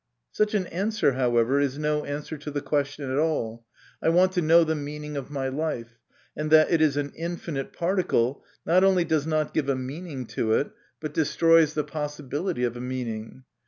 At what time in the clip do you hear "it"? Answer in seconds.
6.71-6.81, 10.53-10.71